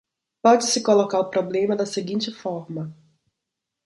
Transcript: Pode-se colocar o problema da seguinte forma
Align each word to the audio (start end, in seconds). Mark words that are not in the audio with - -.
Pode-se 0.41 0.81
colocar 0.81 1.19
o 1.19 1.29
problema 1.29 1.75
da 1.75 1.85
seguinte 1.85 2.31
forma 2.33 2.91